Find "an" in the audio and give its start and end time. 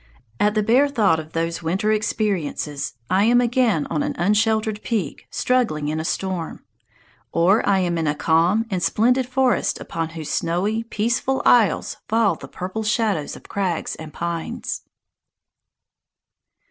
4.01-4.15